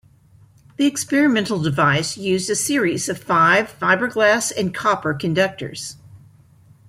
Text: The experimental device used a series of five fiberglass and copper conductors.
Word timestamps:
The 0.77 0.87
experimental 0.87 1.59
device 1.61 2.17
used 2.17 2.49
a 2.49 2.55
series 2.55 3.07
of 3.07 3.21
five 3.23 3.67
fiberglass 3.79 4.51
and 4.51 4.73
copper 4.73 5.13
conductors. 5.13 5.97